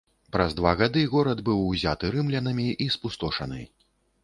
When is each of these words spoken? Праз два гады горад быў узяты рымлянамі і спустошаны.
Праз 0.35 0.53
два 0.59 0.71
гады 0.79 1.03
горад 1.11 1.43
быў 1.51 1.61
узяты 1.67 2.11
рымлянамі 2.17 2.67
і 2.87 2.91
спустошаны. 2.99 3.63